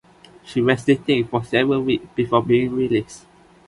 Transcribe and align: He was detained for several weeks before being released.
He 0.41 0.61
was 0.61 0.83
detained 0.83 1.29
for 1.29 1.43
several 1.43 1.83
weeks 1.83 2.07
before 2.15 2.41
being 2.43 2.73
released. 2.75 3.27